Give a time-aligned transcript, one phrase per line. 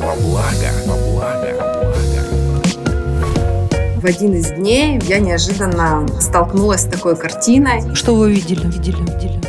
[0.00, 1.70] во благо, во благо.
[3.96, 7.94] В один из дней я неожиданно столкнулась с такой картиной.
[7.94, 8.66] Что вы видели?
[8.66, 9.40] Видели, видели.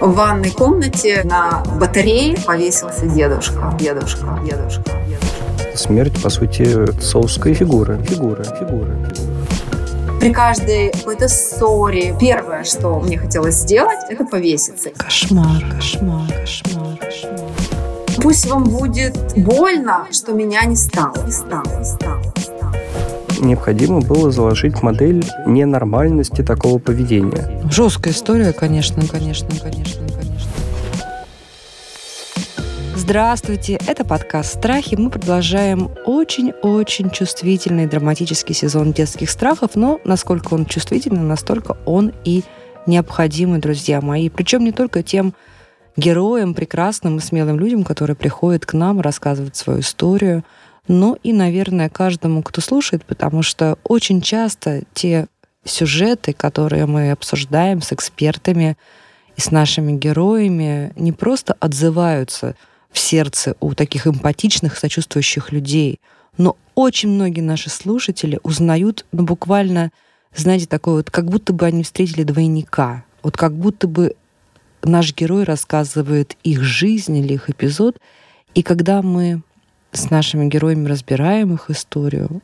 [0.00, 3.74] В ванной комнате на батарее повесился дедушка.
[3.80, 5.76] Дедушка, дедушка, дедушка.
[5.76, 7.96] Смерть, по сути, соусская фигура.
[8.02, 8.94] Фигура, фигура.
[10.20, 14.90] При каждой какой-то ссоре первое, что мне хотелось сделать, это повеситься.
[14.96, 16.81] Кошмар, кошмар, кошмар.
[18.22, 21.12] Пусть вам будет больно, что меня не стало.
[21.26, 22.22] Не стало, не стало.
[22.36, 22.74] не стало.
[23.40, 27.60] Необходимо было заложить модель ненормальности такого поведения.
[27.68, 30.50] Жесткая история, конечно, конечно, конечно, конечно.
[32.94, 34.94] Здравствуйте, это подкаст «Страхи».
[34.94, 42.44] Мы продолжаем очень-очень чувствительный драматический сезон детских страхов, но насколько он чувствительный, настолько он и
[42.86, 44.28] необходимый, друзья мои.
[44.28, 45.34] Причем не только тем
[45.96, 50.44] героям, прекрасным и смелым людям, которые приходят к нам, рассказывают свою историю,
[50.88, 55.26] но и, наверное, каждому, кто слушает, потому что очень часто те
[55.64, 58.76] сюжеты, которые мы обсуждаем с экспертами
[59.36, 62.56] и с нашими героями, не просто отзываются
[62.90, 66.00] в сердце у таких эмпатичных, сочувствующих людей,
[66.36, 69.92] но очень многие наши слушатели узнают, ну, буквально,
[70.34, 73.04] знаете, такое вот, как будто бы они встретили двойника.
[73.22, 74.14] Вот как будто бы
[74.82, 77.98] наш герой рассказывает их жизнь или их эпизод.
[78.54, 79.42] И когда мы
[79.92, 82.42] с нашими героями разбираем их историю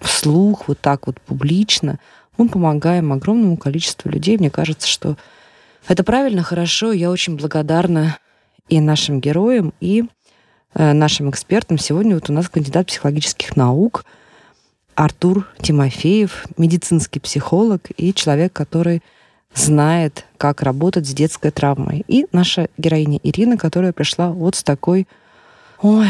[0.00, 1.98] вслух, вот так вот публично,
[2.36, 4.38] мы помогаем огромному количеству людей.
[4.38, 5.16] Мне кажется, что
[5.86, 6.92] это правильно, хорошо.
[6.92, 8.18] Я очень благодарна
[8.68, 10.04] и нашим героям, и
[10.74, 11.78] э, нашим экспертам.
[11.78, 14.04] Сегодня вот у нас кандидат психологических наук
[14.94, 19.02] Артур Тимофеев, медицинский психолог и человек, который
[19.54, 22.04] знает, как работать с детской травмой.
[22.08, 25.06] И наша героиня Ирина, которая пришла вот с такой
[25.82, 26.08] ой,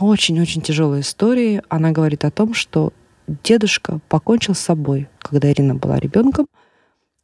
[0.00, 1.62] очень-очень тяжелой историей.
[1.68, 2.92] Она говорит о том, что
[3.26, 6.46] дедушка покончил с собой, когда Ирина была ребенком,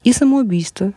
[0.03, 0.93] и самоубийство,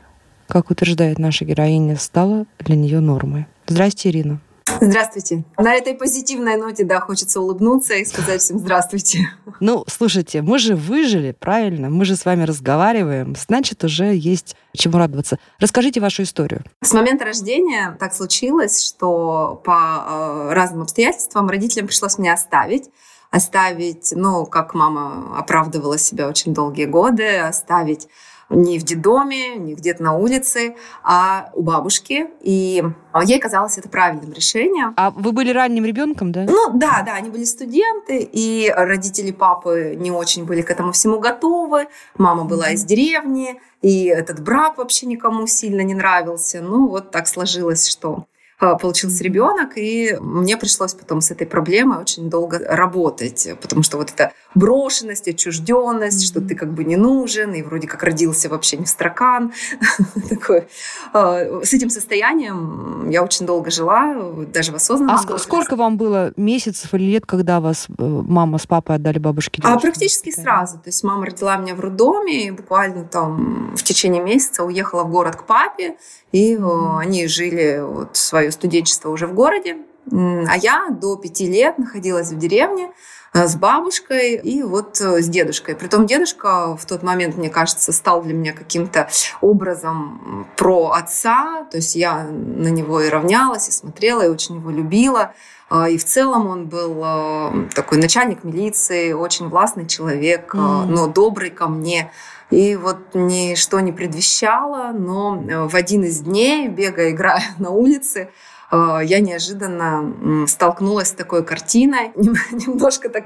[0.47, 3.47] как утверждает наша героиня, стало для нее нормой.
[3.67, 4.39] Здрасте, Ирина.
[4.81, 5.43] Здравствуйте.
[5.57, 9.29] На этой позитивной ноте, да, хочется улыбнуться и сказать всем здравствуйте.
[9.59, 11.89] Ну, слушайте, мы же выжили, правильно?
[11.89, 15.37] Мы же с вами разговариваем, значит, уже есть чему радоваться.
[15.59, 16.63] Расскажите вашу историю.
[16.81, 20.05] С момента рождения так случилось, что по
[20.49, 22.89] э, разным обстоятельствам родителям пришлось меня оставить.
[23.31, 28.07] Оставить, ну, как мама оправдывала себя очень долгие годы, оставить
[28.53, 32.27] не в детдоме, не где-то на улице, а у бабушки.
[32.41, 32.83] И
[33.23, 34.93] ей казалось это правильным решением.
[34.97, 36.45] А вы были ранним ребенком, да?
[36.47, 41.19] Ну да, да, они были студенты, и родители папы не очень были к этому всему
[41.19, 41.87] готовы.
[42.17, 46.61] Мама была из деревни, и этот брак вообще никому сильно не нравился.
[46.61, 48.32] Ну вот так сложилось, что а,
[48.79, 54.11] получился ребенок, и мне пришлось потом с этой проблемой очень долго работать, потому что вот
[54.11, 58.85] эта брошенность, отчужденность, что ты как бы не нужен, и вроде как родился вообще не
[58.85, 59.53] в строкан.
[60.29, 60.67] Такой.
[61.13, 64.15] А, с этим состоянием я очень долго жила,
[64.53, 68.65] даже в осознанном А сколько вам было месяцев или лет, когда вас э, мама с
[68.65, 69.61] папой отдали бабушке?
[69.63, 70.77] А практически сразу.
[70.77, 75.11] То есть мама родила меня в роддоме, и буквально там в течение месяца уехала в
[75.11, 75.97] город к папе,
[76.33, 76.97] и mm-hmm.
[76.99, 79.77] они жили вот свое студенчество уже в городе.
[80.11, 82.91] А я до пяти лет находилась в деревне
[83.33, 85.75] э, с бабушкой и вот э, с дедушкой.
[85.75, 91.65] Притом дедушка в тот момент, мне кажется, стал для меня каким-то образом про отца.
[91.71, 95.33] То есть я на него и равнялась, и смотрела, и очень его любила.
[95.69, 100.85] А, и в целом он был такой начальник милиции, очень властный человек, mm.
[100.85, 102.11] но добрый ко мне.
[102.53, 108.29] И вот ничто не предвещало, но э, в один из дней, бегая, играя на улице,
[108.71, 112.11] э, я неожиданно столкнулась с такой картиной.
[112.15, 113.23] Немножко так,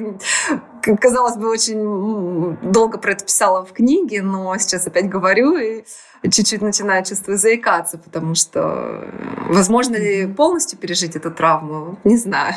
[1.01, 5.83] казалось бы, очень долго про это писала в книге, но сейчас опять говорю и
[6.23, 12.55] чуть-чуть начинаю чувствовать заикаться, потому что э, возможно ли полностью пережить эту травму, не знаю.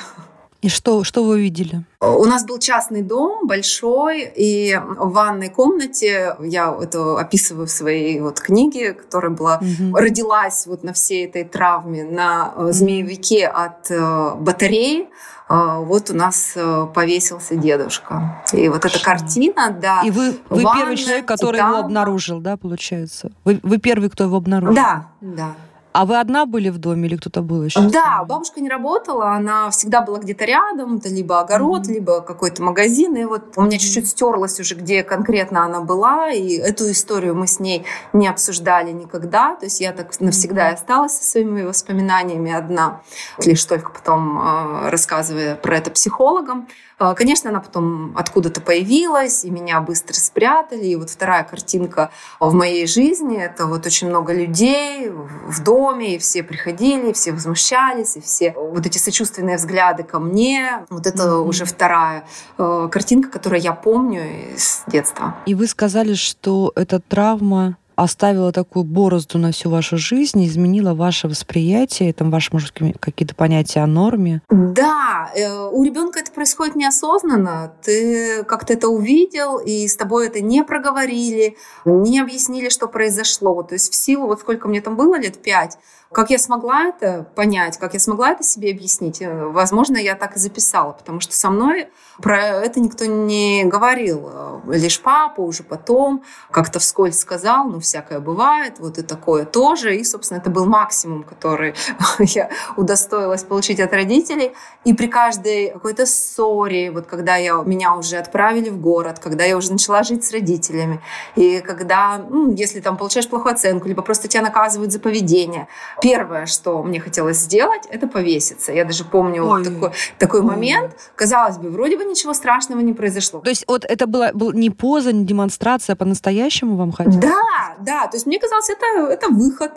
[0.62, 1.84] И что, что вы видели?
[2.00, 8.20] У нас был частный дом большой, и в ванной комнате, я это описываю в своей
[8.20, 9.96] вот книге, которая была, угу.
[9.96, 12.72] родилась вот на всей этой травме, на угу.
[12.72, 15.08] змеевике от э, батареи,
[15.48, 18.42] э, вот у нас э, повесился дедушка.
[18.52, 20.02] И вот эта картина, да.
[20.04, 21.70] И вы, вы ванна, первый человек, который титан.
[21.70, 23.32] его обнаружил, да, получается?
[23.44, 24.74] Вы, вы первый, кто его обнаружил?
[24.74, 25.54] Да, да.
[25.92, 27.80] А вы одна были в доме или кто-то был еще?
[27.80, 31.92] Да, бабушка не работала, она всегда была где-то рядом, это либо огород, mm-hmm.
[31.92, 33.16] либо какой-то магазин.
[33.16, 37.46] И вот у меня чуть-чуть стерлось уже, где конкретно она была, и эту историю мы
[37.46, 39.56] с ней не обсуждали никогда.
[39.56, 40.74] То есть я так навсегда mm-hmm.
[40.74, 43.00] осталась со своими воспоминаниями одна,
[43.44, 46.68] лишь только потом э, рассказывая про это психологам.
[47.00, 50.84] А, конечно, она потом откуда-то появилась, и меня быстро спрятали.
[50.84, 56.18] И вот вторая картинка в моей жизни— это вот очень много людей в доме, и
[56.18, 60.84] все приходили, и все возмущались, и все вот эти сочувственные взгляды ко мне.
[60.90, 61.48] Вот это mm-hmm.
[61.48, 62.24] уже вторая
[62.58, 64.22] э, картинка, которую я помню
[64.58, 65.36] с детства.
[65.46, 71.28] И вы сказали, что эта травма оставила такую борозду на всю вашу жизнь, изменила ваше
[71.28, 74.42] восприятие, там ваши, может, какие-то понятия о норме?
[74.48, 77.72] Да, э, у ребенка это происходит неосознанно.
[77.82, 83.62] Ты как-то это увидел, и с тобой это не проговорили, не объяснили, что произошло.
[83.62, 85.78] То есть в силу, вот сколько мне там было, лет пять,
[86.12, 89.22] как я смогла это понять, как я смогла это себе объяснить?
[89.22, 91.88] Э, возможно, я так и записала, потому что со мной
[92.20, 94.28] про это никто не говорил.
[94.32, 99.96] Э, лишь папа уже потом как-то вскользь сказал, ну, всякое бывает, вот и такое тоже.
[99.96, 101.74] И, собственно, это был максимум, который
[102.18, 104.52] я удостоилась получить от родителей.
[104.84, 109.56] И при каждой какой-то ссоре, вот когда я, меня уже отправили в город, когда я
[109.56, 111.00] уже начала жить с родителями,
[111.36, 115.68] и когда, ну, если там получаешь плохую оценку, либо просто тебя наказывают за поведение,
[116.00, 118.72] Первое, что мне хотелось сделать, это повеситься.
[118.72, 120.96] Я даже помню вот такой, такой момент.
[121.14, 123.40] Казалось бы, вроде бы ничего страшного не произошло.
[123.40, 127.20] То есть вот это была был не поза, не демонстрация, а по-настоящему вам хотелось?
[127.20, 128.06] Да, да.
[128.06, 129.72] То есть мне казалось, это, это выход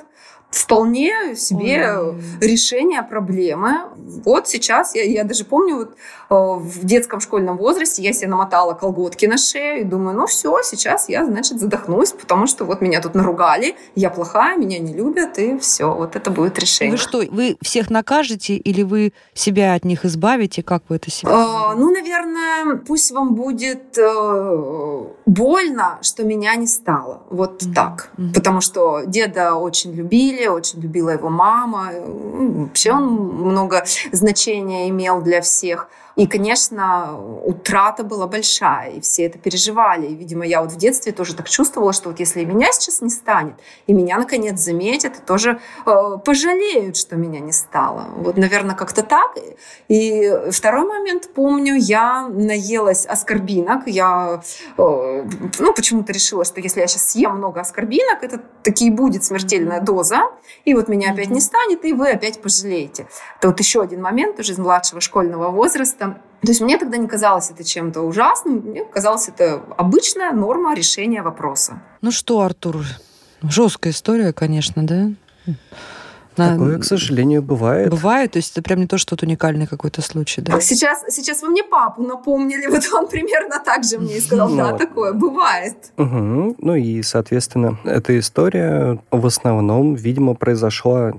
[0.53, 2.15] вполне себе Ой.
[2.39, 3.81] решение проблемы.
[4.23, 5.95] Вот сейчас, я, я даже помню, вот,
[6.29, 10.61] э, в детском школьном возрасте я себе намотала колготки на шею и думаю, ну все,
[10.63, 15.39] сейчас я, значит, задохнусь, потому что вот меня тут наругали, я плохая, меня не любят,
[15.39, 16.91] и все, вот это будет решение.
[16.91, 20.61] Вы что, вы всех накажете или вы себя от них избавите?
[20.61, 21.31] Как вы это себе?
[21.33, 27.23] А, ну, наверное, пусть вам будет э, больно, что меня не стало.
[27.29, 27.73] Вот mm-hmm.
[27.73, 28.11] так.
[28.17, 28.33] Mm-hmm.
[28.33, 31.91] Потому что деда очень любили, очень любила его мама.
[31.93, 35.89] Вообще он много значения имел для всех.
[36.15, 40.07] И, конечно, утрата была большая, и все это переживали.
[40.07, 43.09] И, видимо, я вот в детстве тоже так чувствовала, что вот если меня сейчас не
[43.09, 43.55] станет,
[43.87, 48.05] и меня, наконец, заметят, и тоже э, пожалеют, что меня не стало.
[48.17, 49.35] Вот, наверное, как-то так.
[49.87, 53.87] И второй момент, помню, я наелась аскорбинок.
[53.87, 54.43] Я,
[54.77, 55.27] э,
[55.59, 60.29] ну, почему-то решила, что если я сейчас съем много аскорбинок, это таки будет смертельная доза,
[60.63, 63.07] и вот меня опять не станет, и вы опять пожалеете.
[63.39, 66.02] Это вот еще один момент уже из младшего школьного возраста.
[66.43, 71.21] То есть мне тогда не казалось это чем-то ужасным, мне казалось это обычная норма решения
[71.21, 71.81] вопроса.
[72.01, 72.83] Ну что, Артур,
[73.41, 75.09] жесткая история, конечно, да?
[76.35, 77.89] Такое, к сожалению, бывает.
[77.89, 80.59] Бывает, то есть это прям не то, что вот уникальный какой-то случай, да?
[80.59, 84.71] Сейчас, сейчас вы мне папу напомнили, вот он примерно так же мне и сказал, да,
[84.71, 85.75] ну такое бывает.
[85.97, 86.55] Угу.
[86.57, 91.13] Ну и, соответственно, эта история в основном, видимо, произошла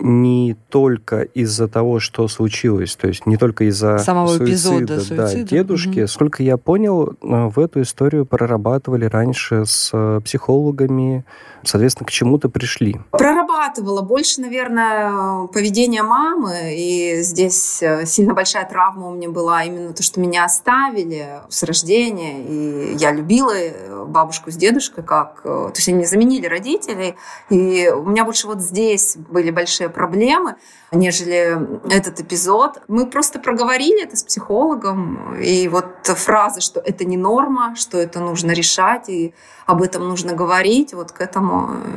[0.00, 5.34] не только из-за того, что случилось, то есть не только из-за самого суицида, эпизода суицида.
[5.34, 6.00] Да, дедушки.
[6.00, 6.08] Угу.
[6.08, 11.24] Сколько я понял, в эту историю прорабатывали раньше с э, психологами,
[11.64, 13.00] соответственно, к чему-то пришли.
[13.10, 19.92] Прорабатывала больше, наверное, поведение мамы, и здесь э, сильно большая травма у меня была именно
[19.92, 25.72] то, что меня оставили с рождения, и я любила э, бабушку с дедушкой, как, то
[25.74, 27.16] есть они заменили родителей,
[27.48, 30.56] и у меня больше вот здесь были большие проблемы,
[30.92, 31.58] нежели
[31.92, 32.82] этот эпизод.
[32.88, 38.20] Мы просто проговорили это с психологом, и вот фраза, что это не норма, что это
[38.20, 39.34] нужно решать, и
[39.66, 41.49] об этом нужно говорить, вот к этому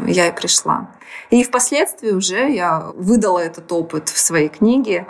[0.07, 0.89] я и пришла.
[1.29, 5.07] И впоследствии уже я выдала этот опыт в своей книге,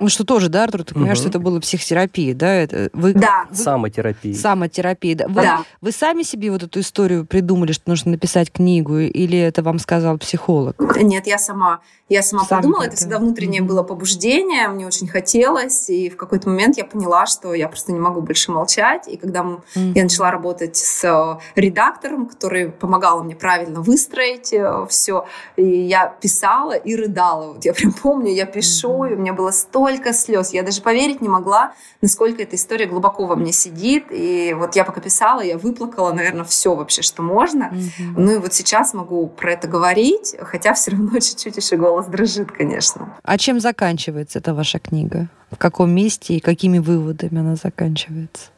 [0.00, 1.22] ну, что тоже, да, Артур, ты понимаешь, угу.
[1.22, 2.52] что это было психотерапия, да?
[2.54, 3.46] Это вы, да.
[3.50, 4.34] Вы, Самотерапия.
[4.34, 5.28] Самотерапия, да.
[5.28, 5.64] Вы, да.
[5.80, 10.18] Вы сами себе вот эту историю придумали, что нужно написать книгу, или это вам сказал
[10.18, 10.76] психолог?
[10.96, 11.80] Нет, я сама.
[12.10, 13.66] Я сама Сами подумала, это всегда внутреннее mm-hmm.
[13.66, 17.98] было побуждение, мне очень хотелось, и в какой-то момент я поняла, что я просто не
[17.98, 19.08] могу больше молчать.
[19.08, 19.92] И когда mm-hmm.
[19.94, 26.06] я начала работать с э, редактором, который помогал мне правильно выстроить э, все, и я
[26.06, 27.54] писала и рыдала.
[27.54, 29.10] Вот я прям помню, я пишу, mm-hmm.
[29.10, 29.50] и у меня было
[29.84, 30.52] столько слез.
[30.52, 34.06] Я даже поверить не могла, насколько эта история глубоко во мне сидит.
[34.10, 37.64] И вот я пока писала, я выплакала, наверное, все вообще, что можно.
[37.64, 38.14] Mm-hmm.
[38.16, 42.50] Ну и вот сейчас могу про это говорить, хотя все равно чуть-чуть еще голос дрожит,
[42.50, 43.14] конечно.
[43.22, 45.28] А чем заканчивается эта ваша книга?
[45.50, 48.50] В каком месте и какими выводами она заканчивается?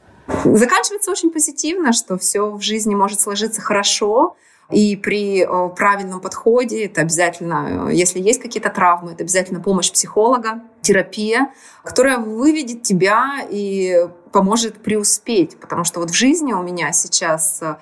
[0.44, 4.36] Заканчивается очень позитивно, что все в жизни может сложиться хорошо.
[4.70, 9.92] И при э, правильном подходе это обязательно, э, если есть какие-то травмы, это обязательно помощь
[9.92, 11.52] психолога, терапия,
[11.84, 15.58] которая выведет тебя и поможет преуспеть.
[15.60, 17.76] Потому что вот в жизни у меня сейчас э,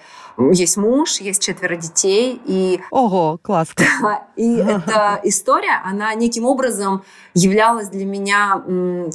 [0.53, 2.39] есть муж, есть четверо детей.
[2.45, 3.85] И, Ого, классно.
[4.37, 8.63] и эта история, она неким образом являлась для меня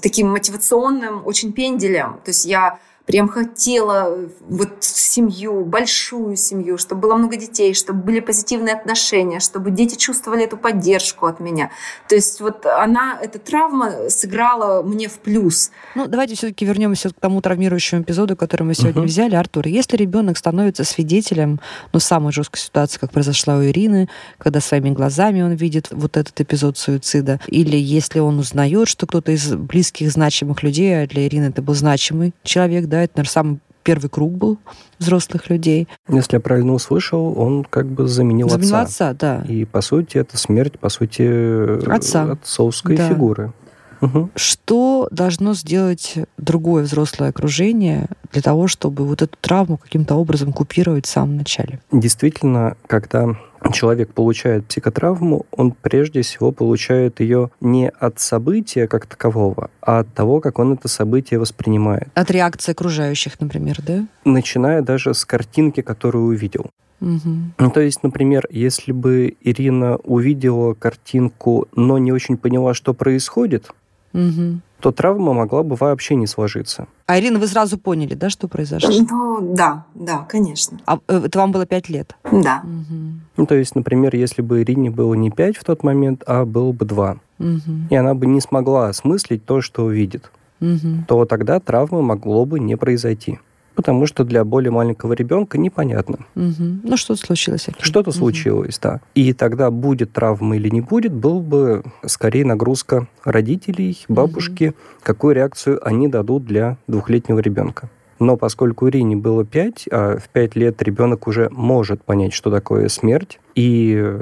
[0.01, 2.19] таким мотивационным очень пенделем.
[2.25, 8.03] То есть я прям хотела э, вот семью, большую семью, чтобы было много детей, чтобы
[8.03, 11.71] были позитивные отношения, чтобы дети чувствовали эту поддержку от меня.
[12.07, 15.71] То есть вот она, эта травма сыграла мне в плюс.
[15.95, 19.07] Ну, давайте все-таки вернемся к тому травмирующему эпизоду, который мы сегодня uh-huh.
[19.07, 19.33] взяли.
[19.33, 21.59] Артур, если ребенок становится свидетелем,
[21.91, 26.39] ну, самой жесткой ситуации, как произошла у Ирины, когда своими глазами он видит вот этот
[26.39, 31.45] эпизод суицида, или если он узнает, что кто-то из близких, значимых людей, а для Ирины
[31.45, 34.57] это был значимый человек, да, это, наверное, самый первый круг был
[34.99, 35.87] взрослых людей.
[36.07, 39.09] Если я правильно услышал, он как бы заменил, заменил отца.
[39.09, 39.43] отца, да.
[39.51, 42.31] И, по сути, это смерть, по сути, отца.
[42.31, 43.09] отцовской да.
[43.09, 43.53] фигуры.
[44.01, 44.29] Угу.
[44.35, 51.05] Что должно сделать другое взрослое окружение для того, чтобы вот эту травму каким-то образом купировать
[51.05, 51.79] в самом начале?
[51.91, 53.35] Действительно, когда
[53.73, 60.13] человек получает психотравму, он прежде всего получает ее не от события как такового, а от
[60.13, 62.07] того, как он это событие воспринимает.
[62.13, 64.05] От реакции окружающих, например, да?
[64.25, 66.69] Начиная даже с картинки, которую увидел.
[67.01, 67.29] Угу.
[67.57, 73.71] Ну, то есть, например, если бы Ирина увидела картинку, но не очень поняла, что происходит,
[74.13, 74.61] угу.
[74.79, 76.87] то травма могла бы вообще не сложиться.
[77.05, 78.91] А Ирина, вы сразу поняли, да, что произошло?
[78.91, 80.79] Ну, да, да, конечно.
[80.85, 82.15] А э, это вам было пять лет?
[82.31, 82.63] Да.
[82.63, 83.11] Угу.
[83.37, 86.71] Ну, то есть, например, если бы Ирине было не пять в тот момент, а было
[86.71, 87.87] бы два, угу.
[87.89, 91.05] и она бы не смогла осмыслить то, что увидит, угу.
[91.07, 93.39] то тогда травмы могло бы не произойти
[93.75, 96.19] потому что для более маленького ребенка непонятно.
[96.35, 96.81] Угу.
[96.83, 97.67] Ну, что-то случилось.
[97.79, 98.17] Что-то угу.
[98.17, 99.01] случилось, да.
[99.15, 104.75] И тогда будет травма или не будет, был бы скорее нагрузка родителей, бабушки, угу.
[105.03, 107.89] какую реакцию они дадут для двухлетнего ребенка.
[108.19, 112.89] Но поскольку Ирине было 5, а в 5 лет ребенок уже может понять, что такое
[112.89, 114.17] смерть, и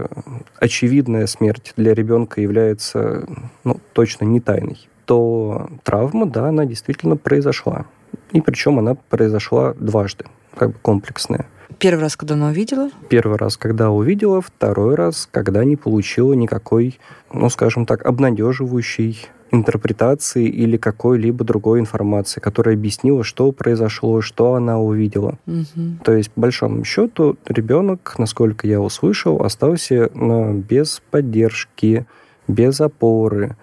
[0.60, 3.27] очевидная смерть для ребенка является
[3.63, 7.86] ну, точно не тайной, то травма, да, она действительно произошла.
[8.31, 11.48] И причем она произошла дважды, как бы комплексная.
[11.79, 12.89] Первый раз, когда она увидела?
[13.10, 17.00] Первый раз, когда увидела, второй раз, когда не получила никакой,
[17.31, 24.79] ну, скажем так, обнадеживающей интерпретации или какой-либо другой информации, которая объяснила, что произошло, что она
[24.79, 25.38] увидела.
[25.46, 26.03] Угу.
[26.03, 32.05] То есть, по большому счету, ребенок, насколько я услышал, остался ну, без поддержки,
[32.48, 33.56] без опоры.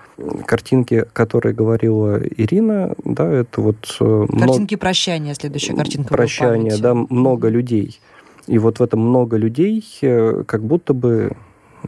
[0.46, 3.96] Картинки, которые говорила Ирина, да, это вот...
[4.00, 4.78] Э, Картинки много...
[4.78, 6.14] прощания, следующая картинка.
[6.14, 8.00] Прощания, да, много людей.
[8.46, 11.32] И вот в этом много людей, э, как будто бы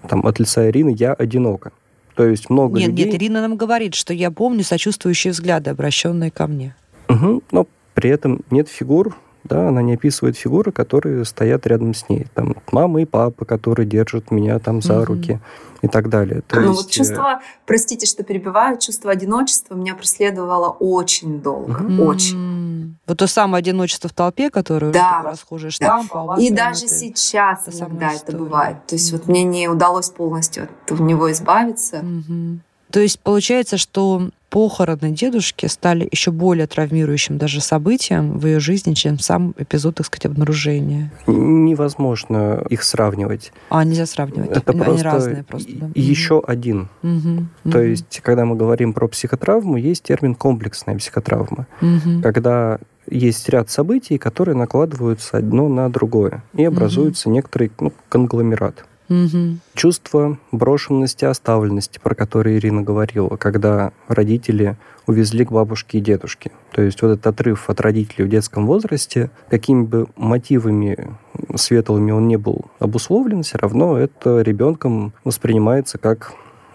[0.09, 1.73] там от лица Ирины я одинока.
[2.15, 3.07] То есть много нет, людей...
[3.07, 6.75] Нет, Ирина нам говорит, что я помню сочувствующие взгляды, обращенные ко мне.
[7.09, 9.15] Угу, но при этом нет фигур,
[9.49, 12.26] да, она не описывает фигуры, которые стоят рядом с ней.
[12.35, 15.05] Там мама и папа, которые держат меня там за угу.
[15.07, 15.41] руки
[15.83, 16.43] и так далее.
[16.47, 16.83] То ну, есть...
[16.83, 22.03] вот чувство, простите, что перебиваю, чувство одиночества меня преследовало очень долго, mm-hmm.
[22.03, 22.97] очень.
[23.07, 25.23] Вот то самое одиночество в толпе, которое да.
[25.25, 26.11] расхожее штамп.
[26.12, 26.37] Да.
[26.38, 28.87] И даже это, сейчас это иногда это бывает.
[28.87, 29.17] То есть mm-hmm.
[29.19, 31.97] вот мне не удалось полностью от него избавиться.
[31.97, 32.59] Mm-hmm.
[32.91, 38.95] То есть получается, что похороны дедушки стали еще более травмирующим даже событием в ее жизни,
[38.95, 41.13] чем сам эпизод, так сказать, обнаружения.
[41.27, 43.53] Невозможно их сравнивать.
[43.69, 44.57] А, нельзя сравнивать.
[44.57, 45.73] Это Они просто разные просто.
[45.75, 45.91] Да.
[45.95, 46.89] Еще один.
[47.03, 47.71] Угу.
[47.71, 51.67] То есть, когда мы говорим про психотравму, есть термин комплексная психотравма.
[51.83, 52.23] Угу.
[52.23, 52.79] Когда
[53.11, 57.35] есть ряд событий, которые накладываются одно на другое, и образуется угу.
[57.35, 58.87] некоторый ну, конгломерат.
[59.09, 59.59] Угу.
[59.75, 66.51] Чувство брошенности, оставленности, про которое Ирина говорила, когда родители увезли к бабушке и дедушке.
[66.73, 71.17] То есть вот этот отрыв от родителей в детском возрасте, какими бы мотивами
[71.55, 76.35] светлыми он не был обусловлен, все равно это ребенком воспринимается как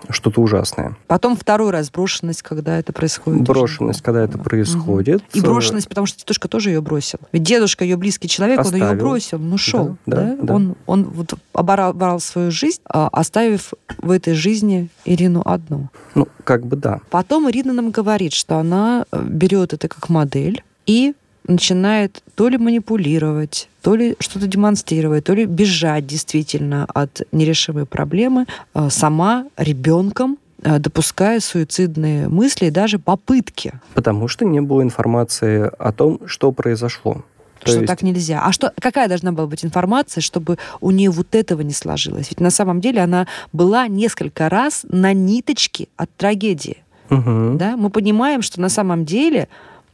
[0.09, 0.97] что-то ужасное.
[1.07, 3.43] Потом второй раз брошенность, когда это происходит.
[3.43, 5.21] Брошенность, когда это происходит.
[5.21, 5.27] Угу.
[5.33, 7.19] И брошенность, потому что дедушка тоже ее бросил.
[7.31, 8.85] Ведь дедушка, ее близкий человек, Оставил.
[8.85, 9.97] он ее бросил, он ушел.
[10.05, 10.43] Да, да, да?
[10.43, 10.55] Да.
[10.55, 15.89] Он, он вот оборвал свою жизнь, а, оставив в этой жизни Ирину одну.
[16.15, 16.99] Ну, как бы да.
[17.09, 21.13] Потом Ирина нам говорит, что она э, берет это как модель и
[21.47, 28.45] начинает то ли манипулировать, то ли что-то демонстрировать, то ли бежать действительно от нерешимой проблемы
[28.73, 33.73] э, сама ребенком, э, допуская суицидные мысли и даже попытки.
[33.93, 37.23] Потому что не было информации о том, что произошло.
[37.61, 37.87] То что есть...
[37.87, 38.41] так нельзя.
[38.43, 42.29] А что, какая должна была быть информация, чтобы у нее вот этого не сложилось?
[42.29, 46.77] Ведь на самом деле она была несколько раз на ниточке от трагедии.
[47.11, 47.57] Угу.
[47.57, 47.77] Да?
[47.77, 49.47] Мы понимаем, что на самом деле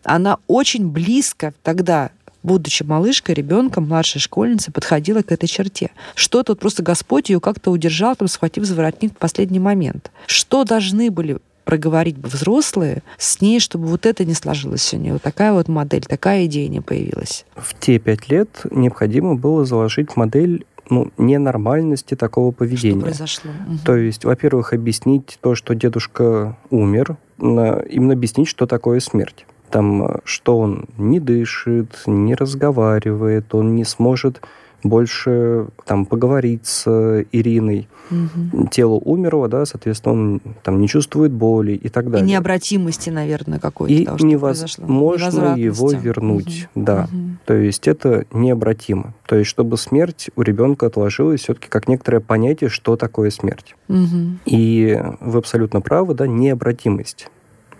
[0.07, 2.11] она очень близко тогда
[2.43, 5.91] будучи малышкой, ребенком, младшей школьницей, подходила к этой черте.
[6.15, 10.11] Что тут просто Господь ее как-то удержал, там, схватив за воротник в последний момент.
[10.27, 15.13] Что должны были проговорить бы взрослые с ней, чтобы вот это не сложилось у нее.
[15.13, 17.45] Вот такая вот модель, такая идея не появилась.
[17.57, 22.99] В те пять лет необходимо было заложить модель ну, ненормальности такого поведения.
[22.99, 23.51] Что произошло?
[23.51, 23.77] Угу.
[23.83, 29.45] То есть, во-первых, объяснить то, что дедушка умер, именно объяснить, что такое смерть.
[29.69, 34.41] Там, что он не дышит, не разговаривает, он не сможет
[34.83, 37.87] больше там поговорить с Ириной.
[38.09, 38.67] Угу.
[38.67, 42.25] Тело умерло, да, соответственно, он там не чувствует боли и так далее.
[42.25, 43.93] И необратимости, наверное, какой-то.
[43.93, 46.85] И того, невозможно его вернуть, угу.
[46.85, 47.09] да.
[47.11, 47.21] Угу.
[47.45, 49.13] То есть это необратимо.
[49.25, 53.75] То есть чтобы смерть у ребенка отложилась все-таки как некоторое понятие, что такое смерть.
[53.89, 54.39] Угу.
[54.45, 57.29] И вы абсолютно правы, да, необратимость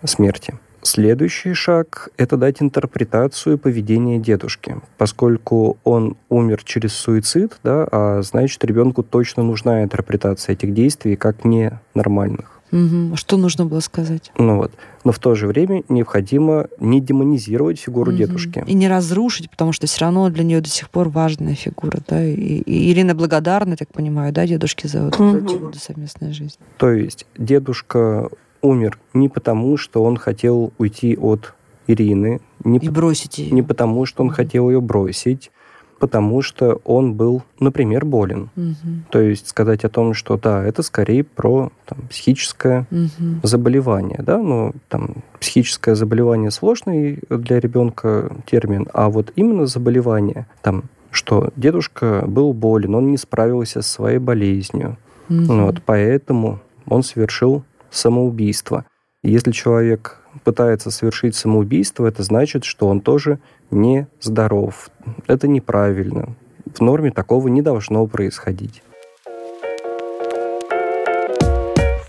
[0.03, 0.55] смерти.
[0.81, 4.77] Следующий шаг– это дать интерпретацию поведения дедушки.
[4.97, 11.43] Поскольку он умер через суицид, да, а значит, ребенку точно нужна интерпретация этих действий как
[11.43, 12.57] ненормальных.
[12.71, 13.15] Угу.
[13.15, 14.31] Что нужно было сказать?
[14.37, 14.71] Ну вот.
[15.03, 18.17] Но в то же время необходимо не демонизировать фигуру угу.
[18.17, 18.63] дедушки.
[18.67, 21.99] И не разрушить, потому что все равно для нее до сих пор важная фигура.
[22.07, 22.23] Да?
[22.23, 25.37] И, и Ирина благодарна, так понимаю, да, дедушке за вот угу.
[25.37, 26.57] эту совместную жизнь.
[26.77, 28.29] То есть дедушка
[28.67, 31.53] умер не потому, что он хотел уйти от
[31.87, 33.51] Ирины, не, и бросить ее.
[33.51, 35.51] не потому, что он хотел ее бросить,
[35.99, 38.49] потому что он был, например, болен.
[38.55, 39.09] Угу.
[39.09, 43.39] То есть сказать о том, что да, это скорее про там, психическое угу.
[43.43, 50.83] заболевание, да, но там психическое заболевание сложный для ребенка термин, а вот именно заболевание, там,
[51.11, 54.97] что дедушка был болен, он не справился со своей болезнью,
[55.29, 55.45] угу.
[55.45, 58.85] вот, поэтому он совершил самоубийство.
[59.23, 63.39] Если человек пытается совершить самоубийство, это значит, что он тоже
[63.71, 64.89] не здоров.
[65.27, 66.35] Это неправильно.
[66.73, 68.83] В норме такого не должно происходить.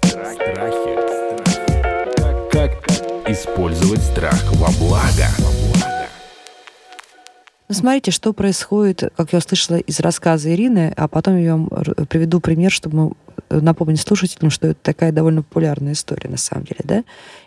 [0.04, 0.96] Страхи.
[2.52, 2.72] Как
[3.28, 5.26] использовать страх во благо?
[7.68, 11.68] Ну, смотрите, что происходит, как я услышала из рассказа Ирины, а потом я вам
[12.08, 13.12] приведу пример, чтобы мы
[13.50, 17.04] напомнить слушателям, что это такая довольно популярная история на самом деле, да?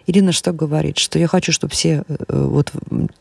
[0.08, 0.97] Ирина что говорит?
[0.97, 2.71] Что я хочу, чтобы все, э, вот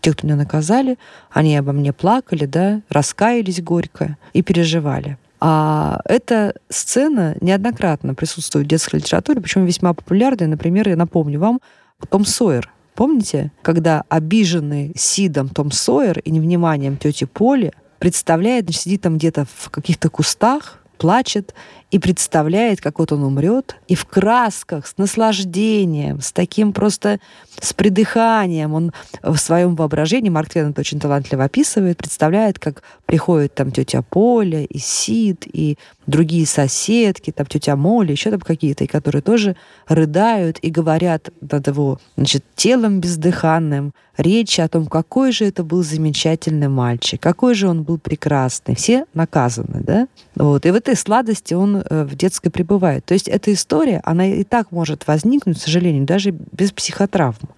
[0.01, 0.99] те, кто меня наказали,
[1.31, 5.19] они обо мне плакали, да, раскаялись горько и переживали.
[5.41, 10.49] А эта сцена неоднократно присутствует в детской литературе, причем весьма популярная.
[10.49, 11.61] Например, я напомню вам,
[12.09, 19.17] Том Сойер Помните, когда обиженный Сидом Том Сойер и невниманием тети Поли представляет, сидит там
[19.17, 21.55] где-то в каких-то кустах, плачет
[21.91, 27.19] и представляет, как вот он умрет, и в красках, с наслаждением, с таким просто,
[27.61, 33.55] с придыханием, он в своем воображении, Марк Твен это очень талантливо описывает, представляет, как приходит
[33.55, 38.87] там тетя Поля и Сид, и другие соседки, там тетя Моля, еще там какие-то, и
[38.87, 39.57] которые тоже
[39.89, 45.83] рыдают и говорят над его, значит, телом бездыханным, речи о том, какой же это был
[45.83, 48.75] замечательный мальчик, какой же он был прекрасный.
[48.75, 50.09] Все наказаны, да?
[50.35, 50.67] Вот.
[50.67, 53.05] И в этой сладости он Э, в детской пребывает.
[53.05, 57.49] То есть эта история, она и так может возникнуть, к сожалению, даже без психотравм.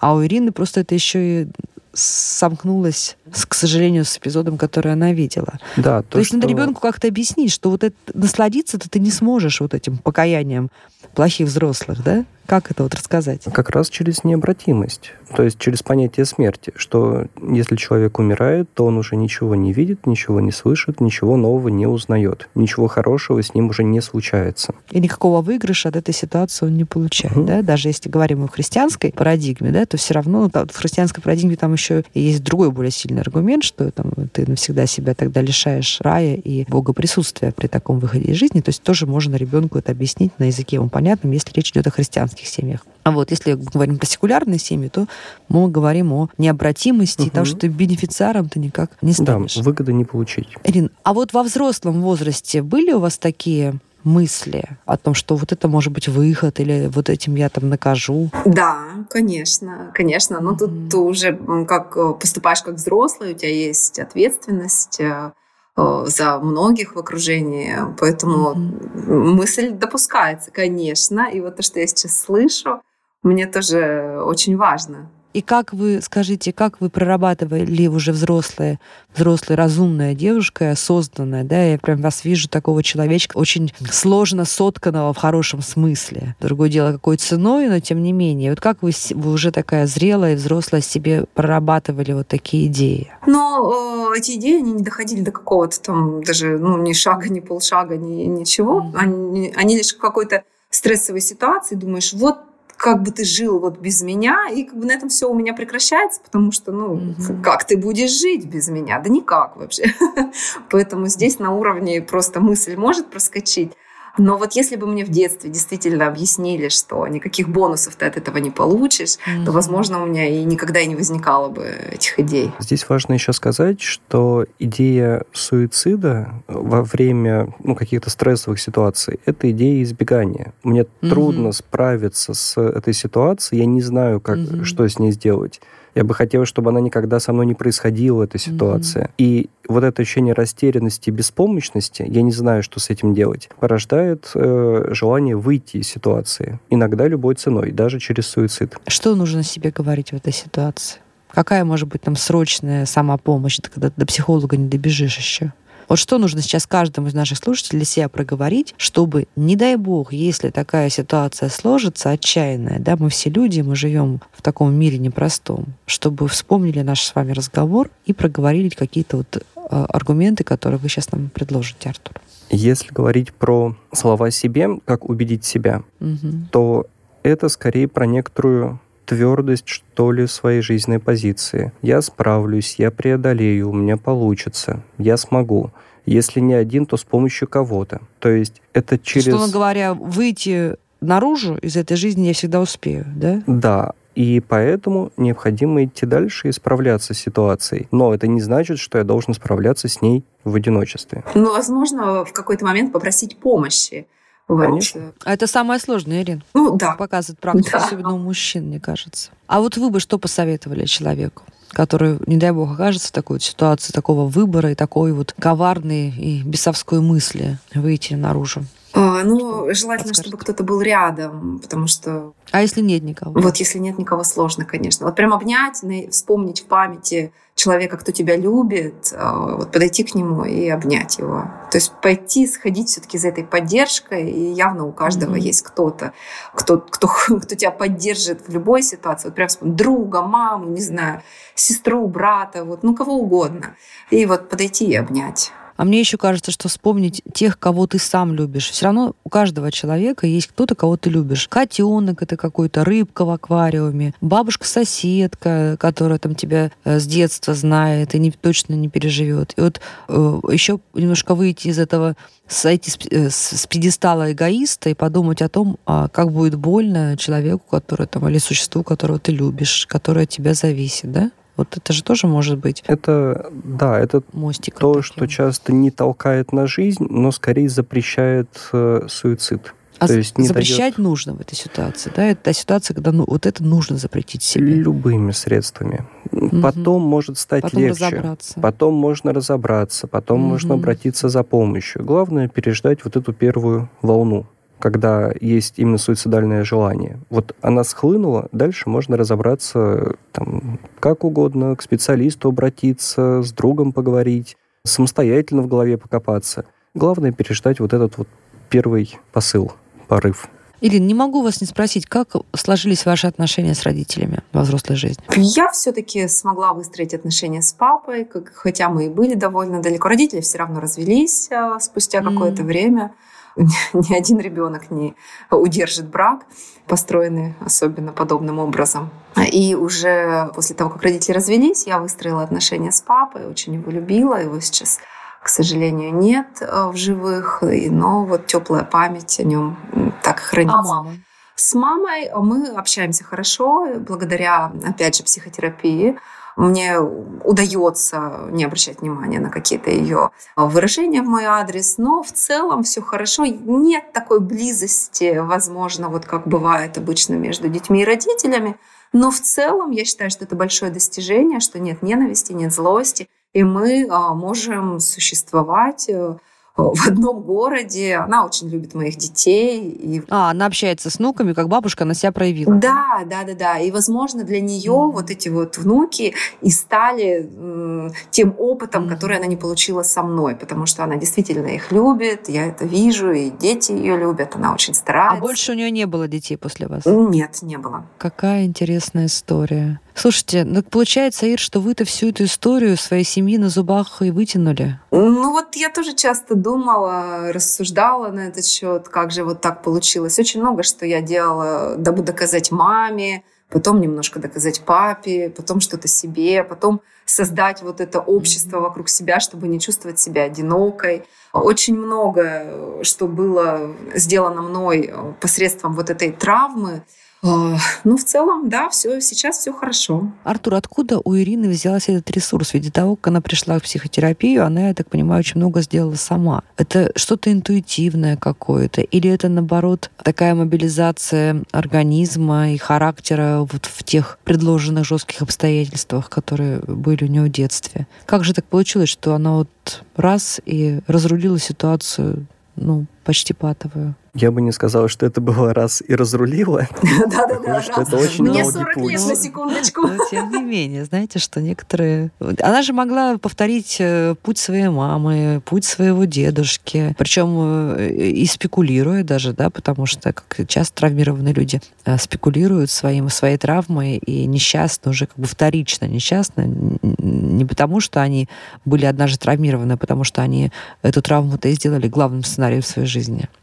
[0.00, 1.48] А у Ирины просто это еще и
[1.94, 3.16] сомкнулось,
[3.48, 5.58] к сожалению, с эпизодом, который она видела.
[5.76, 6.38] Да, то, то есть что...
[6.38, 10.70] надо ребенку как-то объяснить, что вот это, насладиться-то ты не сможешь вот этим покаянием
[11.14, 12.24] плохих взрослых, да?
[12.46, 13.44] Как это вот рассказать?
[13.52, 18.98] Как раз через необратимость, то есть через понятие смерти, что если человек умирает, то он
[18.98, 23.68] уже ничего не видит, ничего не слышит, ничего нового не узнает, ничего хорошего с ним
[23.68, 24.74] уже не случается.
[24.90, 27.46] И никакого выигрыша от этой ситуации он не получает, угу.
[27.46, 27.62] да?
[27.62, 31.72] Даже если говорим о христианской парадигме, да, то все равно ну, в христианской парадигме там
[31.72, 36.64] еще есть другой более сильный аргумент, что там ты навсегда себя тогда лишаешь рая и
[36.68, 40.44] Бога присутствия при таком выходе из жизни, то есть тоже можно ребенку это объяснить на
[40.44, 42.86] языке ему понятном, если речь идет о христианстве христианских семьях.
[43.04, 45.06] А вот если мы говорим про секулярные семьи, то
[45.48, 47.30] мы говорим о необратимости, угу.
[47.30, 49.56] того, что ты бенефициаром ты никак не станешь.
[49.56, 50.48] Да, выгоды не получить.
[50.64, 55.52] Ирин, а вот во взрослом возрасте были у вас такие мысли о том, что вот
[55.52, 58.30] это может быть выход, или вот этим я там накажу?
[58.44, 60.40] Да, конечно, конечно.
[60.40, 60.58] Но mm-hmm.
[60.58, 65.32] тут ты уже как э, поступаешь как взрослый, у тебя есть ответственность, Э,
[65.76, 69.14] за многих в окружении, поэтому mm-hmm.
[69.34, 71.30] мысль допускается, конечно.
[71.32, 72.82] И вот то, что я сейчас слышу,
[73.22, 75.10] мне тоже очень важно.
[75.32, 78.78] И как вы, скажите, как вы прорабатывали уже взрослая,
[79.14, 85.16] взрослая, разумная девушка, осознанная, да, я прям вас вижу такого человечка, очень сложно сотканного в
[85.16, 86.36] хорошем смысле.
[86.40, 88.50] Другое дело, какой ценой, но тем не менее.
[88.50, 93.10] Вот как вы, вы уже такая зрелая и взрослая себе прорабатывали вот такие идеи?
[93.26, 97.40] Но э, эти идеи, они не доходили до какого-то там даже, ну, ни шага, ни
[97.40, 98.80] полшага, ни ничего.
[98.80, 98.96] Mm-hmm.
[98.96, 102.38] Они, они лишь в какой-то стрессовой ситуации думаешь, вот
[102.82, 105.54] как бы ты жил вот без меня, и как бы на этом все у меня
[105.54, 107.40] прекращается, потому что, ну, mm-hmm.
[107.40, 108.98] как ты будешь жить без меня?
[108.98, 109.94] Да никак вообще.
[110.70, 113.70] Поэтому здесь на уровне просто мысль может проскочить,
[114.18, 118.38] но вот если бы мне в детстве действительно объяснили, что никаких бонусов ты от этого
[118.38, 119.44] не получишь, mm-hmm.
[119.44, 122.52] то, возможно, у меня и никогда и не возникало бы этих идей.
[122.58, 129.82] Здесь важно еще сказать, что идея суицида во время ну, каких-то стрессовых ситуаций– это идея
[129.82, 130.52] избегания.
[130.62, 131.08] Мне mm-hmm.
[131.08, 134.64] трудно справиться с этой ситуацией, я не знаю, как, mm-hmm.
[134.64, 135.60] что с ней сделать.
[135.94, 139.06] Я бы хотел, чтобы она никогда со мной не происходила, эта ситуация.
[139.06, 139.14] Mm-hmm.
[139.18, 144.30] И вот это ощущение растерянности и беспомощности, я не знаю, что с этим делать, порождает
[144.34, 146.60] э, желание выйти из ситуации.
[146.70, 148.76] Иногда любой ценой, даже через суицид.
[148.86, 151.00] Что нужно себе говорить в этой ситуации?
[151.30, 155.52] Какая может быть там срочная самопомощь, когда до психолога не добежишь еще?
[155.88, 160.12] Вот что нужно сейчас каждому из наших слушателей для себя проговорить, чтобы, не дай бог,
[160.12, 165.66] если такая ситуация сложится, отчаянная, да, мы все люди, мы живем в таком мире непростом,
[165.86, 169.40] чтобы вспомнили наш с вами разговор и проговорили какие-то вот э,
[169.70, 172.20] аргументы, которые вы сейчас нам предложите, Артур.
[172.50, 176.46] Если говорить про слова себе, как убедить себя, угу.
[176.50, 176.86] то
[177.22, 181.72] это скорее про некоторую твердость, что ли, своей жизненной позиции.
[181.82, 185.70] Я справлюсь, я преодолею, у меня получится, я смогу.
[186.06, 188.00] Если не один, то с помощью кого-то.
[188.18, 189.28] То есть это через...
[189.28, 193.42] Условно говоря, выйти наружу из этой жизни я всегда успею, да?
[193.46, 197.88] Да, и поэтому необходимо идти дальше и справляться с ситуацией.
[197.90, 201.24] Но это не значит, что я должен справляться с ней в одиночестве.
[201.34, 204.06] Ну, возможно, в какой-то момент попросить помощи.
[204.48, 204.66] Вот.
[204.66, 205.12] Конечно.
[205.24, 206.42] А это самое сложное, Ирин.
[206.54, 206.92] Ну, да.
[206.92, 207.86] Показывает практика, да.
[207.86, 209.30] особенно у мужчин, мне кажется.
[209.46, 211.44] А вот вы бы что посоветовали человеку?
[211.72, 216.10] который, не дай бог, окажется в такой вот ситуации такого выбора и такой вот коварной
[216.10, 218.64] и бесовской мысли выйти наружу?
[218.94, 222.34] А, ну, желательно, чтобы кто-то был рядом, потому что...
[222.50, 223.40] А если нет никого?
[223.40, 225.06] Вот если нет никого, сложно, конечно.
[225.06, 230.44] Вот прям обнять, вспомнить в памяти человека, кто тебя любит, а, вот подойти к нему
[230.44, 231.50] и обнять его.
[231.70, 235.40] То есть пойти, сходить все-таки за этой поддержкой, и явно у каждого mm-hmm.
[235.40, 236.12] есть кто-то,
[236.54, 239.28] кто, кто, кто тебя поддержит в любой ситуации.
[239.28, 241.22] Вот прям вспомнить друга, маму, не знаю,
[241.54, 243.74] сестру, брата, вот, ну кого угодно.
[244.10, 245.52] И вот подойти и обнять.
[245.82, 248.70] А мне еще кажется, что вспомнить тех, кого ты сам любишь.
[248.70, 251.48] Все равно у каждого человека есть кто-то, кого ты любишь.
[251.48, 258.20] Котенок это какой-то, рыбка в аквариуме, бабушка-соседка, которая там тебя э, с детства знает и
[258.20, 259.54] не, точно не переживет.
[259.56, 262.14] И вот э, еще немножко выйти из этого
[262.46, 267.64] сойти с, э, с пьедестала эгоиста и подумать о том, а как будет больно человеку,
[267.68, 271.32] который там, или существу, которого ты любишь, которое от тебя зависит, да?
[271.56, 272.82] Вот это же тоже может быть.
[272.86, 275.02] Это, да, это Мостиком то, таким.
[275.02, 279.74] что часто не толкает на жизнь, но скорее запрещает э, суицид.
[279.98, 280.98] А то есть не запрещать дает...
[280.98, 282.24] нужно в этой ситуации, да?
[282.24, 284.74] Это та ситуация, когда ну, вот это нужно запретить себе.
[284.74, 286.04] Любыми средствами.
[286.32, 286.60] Угу.
[286.60, 288.06] Потом может стать потом легче.
[288.06, 288.60] Разобраться.
[288.60, 290.48] Потом можно разобраться, потом угу.
[290.50, 292.04] можно обратиться за помощью.
[292.04, 294.46] Главное переждать вот эту первую волну
[294.82, 297.20] когда есть именно суицидальное желание.
[297.30, 304.56] Вот она схлынула, дальше можно разобраться там, как угодно, к специалисту обратиться, с другом поговорить,
[304.84, 306.64] самостоятельно в голове покопаться.
[306.94, 308.26] Главное переждать вот этот вот
[308.70, 309.72] первый посыл,
[310.08, 310.48] порыв.
[310.80, 315.22] Ирина, не могу вас не спросить, как сложились ваши отношения с родителями во взрослой жизни?
[315.36, 320.08] Я все-таки смогла выстроить отношения с папой, хотя мы и были довольно далеко.
[320.08, 322.32] Родители все равно развелись а, спустя mm.
[322.32, 323.12] какое-то время.
[323.92, 325.14] ни один ребенок не
[325.50, 326.46] удержит брак,
[326.86, 329.10] построенный особенно подобным образом.
[329.36, 334.40] И уже после того, как родители развелись, я выстроила отношения с папой, очень его любила,
[334.40, 335.00] его сейчас
[335.42, 339.76] к сожалению, нет э, в живых, но вот теплая память о нем
[340.22, 340.78] так хранится.
[340.78, 341.16] А мама?
[341.56, 346.16] С мамой мы общаемся хорошо, благодаря, опять же, психотерапии
[346.56, 352.82] мне удается не обращать внимания на какие-то ее выражения в мой адрес, но в целом
[352.82, 353.44] все хорошо.
[353.44, 358.76] Нет такой близости, возможно, вот как бывает обычно между детьми и родителями.
[359.12, 363.62] Но в целом я считаю, что это большое достижение, что нет ненависти, нет злости, и
[363.62, 366.36] мы а, можем существовать э,
[366.76, 368.16] в одном городе.
[368.16, 369.90] Она очень любит моих детей.
[369.90, 370.22] И...
[370.30, 372.74] А, она общается с внуками, как бабушка, она себя проявила.
[372.74, 373.78] Да, да, да, да.
[373.78, 375.12] И, возможно, для нее mm-hmm.
[375.12, 379.08] вот эти вот внуки и стали м, тем опытом, mm-hmm.
[379.08, 383.32] который она не получила со мной, потому что она действительно их любит, я это вижу,
[383.32, 385.38] и дети ее любят, она очень старается.
[385.38, 387.02] А больше у нее не было детей после вас?
[387.04, 388.06] Нет, не было.
[388.18, 390.00] Какая интересная история.
[390.14, 395.00] Слушайте, ну получается, Ир, что вы-то всю эту историю своей семьи на зубах и вытянули.
[395.10, 400.38] Ну вот я тоже часто думала, рассуждала на этот счет, как же вот так получилось.
[400.38, 406.62] Очень много, что я делала, дабы доказать маме, потом немножко доказать папе, потом что-то себе,
[406.62, 411.24] потом создать вот это общество вокруг себя, чтобы не чувствовать себя одинокой.
[411.52, 417.02] Очень много, что было сделано мной посредством вот этой травмы,
[417.42, 420.30] ну, в целом, да, все, сейчас все хорошо.
[420.44, 422.72] Артур, откуда у Ирины взялся этот ресурс?
[422.72, 426.14] Ведь до того, как она пришла в психотерапию, она, я так понимаю, очень много сделала
[426.14, 426.62] сама.
[426.76, 429.00] Это что-то интуитивное какое-то?
[429.00, 436.78] Или это, наоборот, такая мобилизация организма и характера вот в тех предложенных жестких обстоятельствах, которые
[436.78, 438.06] были у нее в детстве?
[438.24, 444.14] Как же так получилось, что она вот раз и разрулила ситуацию, ну, почти патовую?
[444.34, 446.88] Я бы не сказала, что это было раз и разрулило.
[447.02, 447.82] Да-да-да.
[447.82, 449.12] что это очень Мне долгий 40 путь.
[449.12, 450.06] лет, на секундочку.
[450.06, 452.30] Но тем не менее, знаете, что некоторые...
[452.40, 459.22] Она же могла повторить э, путь своей мамы, путь своего дедушки, причем э, и спекулируя
[459.22, 465.10] даже, да, потому что как часто травмированные люди э, спекулируют своим, своей травмой и несчастны
[465.10, 468.48] уже как бы вторично несчастны, не потому что они
[468.86, 473.06] были однажды травмированы, а потому что они эту травму-то и сделали главным сценарием в своей
[473.06, 473.11] жизни.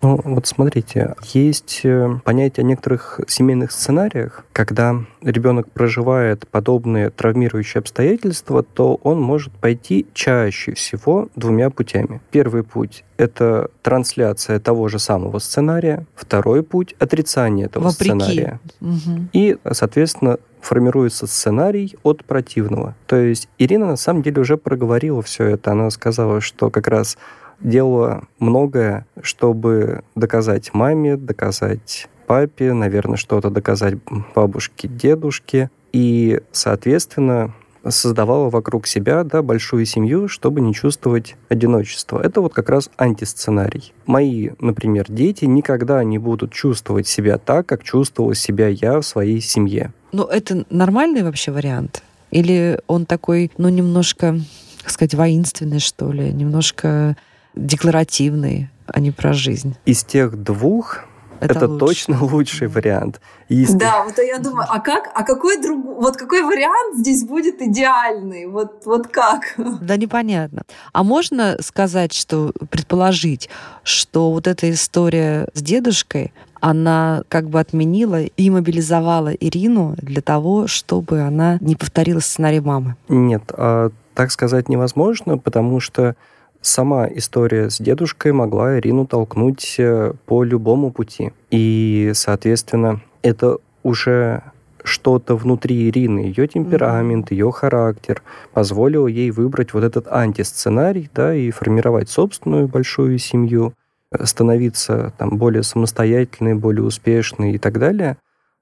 [0.02, 7.80] Ну, вот смотрите, есть э, понятие о некоторых семейных сценариях, когда ребенок проживает подобные травмирующие
[7.80, 12.22] обстоятельства, то он может пойти чаще всего двумя путями.
[12.32, 16.06] Первый путь— это трансляция того же самого сценария.
[16.16, 18.12] Второй путь— отрицание этого Вопреки.
[18.12, 18.60] сценария.
[18.80, 19.30] Мгм.
[19.34, 22.96] И, соответственно, формируется сценарий от противного.
[23.08, 25.72] То есть Ирина на самом деле уже проговорила все это.
[25.72, 27.18] Она сказала, что как раз
[27.62, 33.96] делала многое, чтобы доказать маме, доказать папе, наверное, что-то доказать
[34.36, 35.70] бабушке, дедушке.
[35.92, 37.56] И, соответственно,
[37.88, 42.22] создавала вокруг себя да, большую семью, чтобы не чувствовать одиночество.
[42.22, 43.94] Это вот как раз антисценарий.
[44.06, 49.42] Мои, например, дети никогда не будут чувствовать себя так, как чувствовала себя я в своей
[49.42, 49.94] семье.
[50.12, 52.04] Ну, это нормальный вообще вариант?
[52.32, 54.40] Или он такой, ну, немножко,
[54.82, 57.18] как сказать, воинственный, что ли, немножко
[57.56, 59.76] декларативный, а не про жизнь?
[59.86, 61.00] Из тех двух
[61.40, 61.86] Это, это, лучше.
[61.86, 63.22] точно лучший вариант.
[63.48, 67.24] И из Да, вот я думаю, а как, а какой друг, вот какой вариант здесь
[67.24, 68.46] будет идеальный?
[68.48, 69.56] Вот, вот как?
[69.82, 70.64] Да непонятно.
[70.92, 73.50] А можно сказать, что предположить,
[73.84, 80.68] что вот эта история с дедушкой, она как бы отменила и мобилизовала Ирину для того,
[80.68, 82.98] чтобы она не повторила сценарий мамы.
[83.08, 86.18] Нет, а, так сказать невозможно, потому что
[86.62, 91.32] сама история с дедушкой могла Ирину толкнуть э, по любому пути.
[91.52, 94.44] И, соответственно, это уже
[94.84, 98.22] что-то внутри Ирины, ее темперамент, ее характер
[98.54, 103.74] позволило ей выбрать вот этот антисценарий, да, и формировать собственную большую семью,
[104.12, 108.18] э, становиться там более самостоятельной, более успешной и так далее.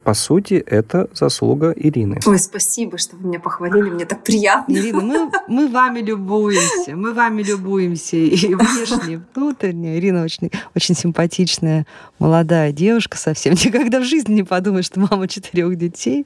[0.07, 2.21] По сути, это заслуга Ирины.
[2.25, 4.73] Ой, спасибо, что вы меня похвалили, мне так приятно.
[4.73, 9.97] Ирина, мы, мы вами любуемся, мы вами любуемся и внешне, и внутренне.
[9.97, 11.85] Ирина очень, очень симпатичная,
[12.19, 13.51] молодая девушка совсем.
[13.65, 16.25] Никогда в жизни не подумаешь, что мама четырех детей.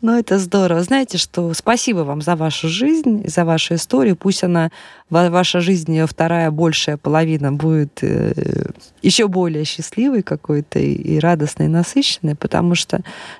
[0.00, 0.82] Но это здорово.
[0.82, 4.16] Знаете, что спасибо вам за вашу жизнь, за вашу историю.
[4.16, 4.70] Пусть она,
[5.10, 8.70] ва- ваша жизнь, её вторая, большая половина будет э,
[9.02, 12.95] еще более счастливой какой-то и, и радостной, и насыщенной, потому что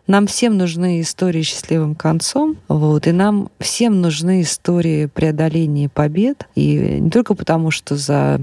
[0.07, 6.47] нам всем нужны истории с счастливым концом, вот, и нам всем нужны истории преодоления побед,
[6.55, 8.41] и не только потому, что за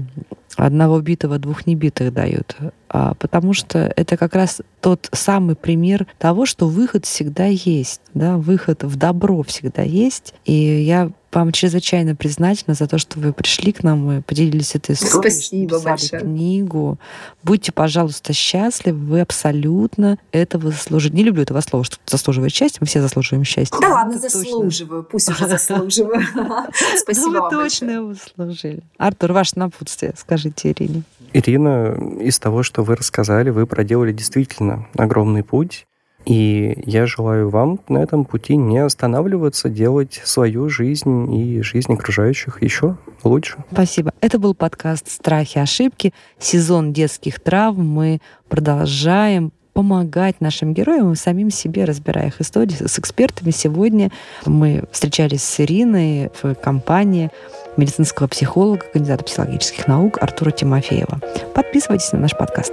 [0.56, 2.56] одного битого двух небитых дают,
[2.88, 8.36] а потому что это как раз тот самый пример того, что выход всегда есть, да,
[8.36, 10.34] выход в добро всегда есть.
[10.44, 14.94] И я вам чрезвычайно признательна за то, что вы пришли к нам и поделились этой
[14.94, 15.30] историей.
[15.30, 16.22] Спасибо большое.
[16.22, 16.98] книгу.
[17.42, 18.98] Будьте, пожалуйста, счастливы.
[18.98, 21.16] Вы абсолютно этого заслуживаете.
[21.16, 22.78] Не люблю этого слова, что заслуживает счастья.
[22.80, 23.78] Мы все заслуживаем счастья.
[23.80, 24.28] Да ладно, точно.
[24.28, 26.22] заслуживаю, пусть уже заслуживаю.
[26.96, 28.82] Спасибо вы вам точно его заслужили.
[28.98, 31.02] Артур, ваше напутствие, скажите Ирине.
[31.32, 35.86] Ирина, из того, что вы рассказали, вы проделали действительно огромный путь.
[36.24, 42.62] И я желаю вам на этом пути не останавливаться, делать свою жизнь и жизнь окружающих
[42.62, 43.62] еще лучше.
[43.72, 44.12] Спасибо.
[44.20, 47.86] Это был подкаст «Страхи и ошибки», сезон детских травм.
[47.86, 53.50] Мы продолжаем помогать нашим героям и самим себе, разбирая их истории с экспертами.
[53.50, 54.10] Сегодня
[54.46, 57.30] мы встречались с Ириной в компании
[57.76, 61.20] медицинского психолога, кандидата психологических наук Артура Тимофеева.
[61.54, 62.72] Подписывайтесь на наш подкаст.